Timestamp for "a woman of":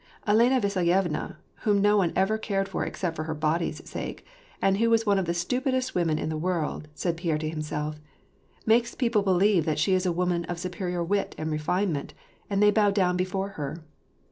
10.07-10.57